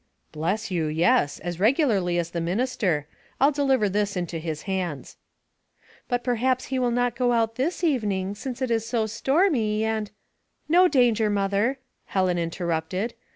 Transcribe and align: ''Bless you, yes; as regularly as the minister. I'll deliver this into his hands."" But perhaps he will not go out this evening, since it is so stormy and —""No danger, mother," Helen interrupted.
''Bless 0.31 0.71
you, 0.71 0.87
yes; 0.87 1.37
as 1.41 1.59
regularly 1.59 2.17
as 2.17 2.31
the 2.31 2.41
minister. 2.41 3.05
I'll 3.39 3.51
deliver 3.51 3.87
this 3.87 4.17
into 4.17 4.39
his 4.39 4.63
hands."" 4.63 5.15
But 6.09 6.23
perhaps 6.23 6.65
he 6.73 6.79
will 6.79 6.89
not 6.89 7.15
go 7.15 7.33
out 7.33 7.53
this 7.53 7.83
evening, 7.83 8.33
since 8.33 8.63
it 8.63 8.71
is 8.71 8.83
so 8.83 9.05
stormy 9.05 9.83
and 9.85 10.09
—""No 10.67 10.87
danger, 10.87 11.29
mother," 11.29 11.77
Helen 12.05 12.39
interrupted. 12.39 13.13